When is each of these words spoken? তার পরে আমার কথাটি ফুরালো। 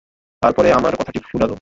তার 0.41 0.51
পরে 0.53 0.69
আমার 0.71 0.93
কথাটি 0.95 1.19
ফুরালো। 1.19 1.49